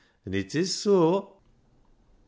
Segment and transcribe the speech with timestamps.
[0.25, 1.27] An' it is soa."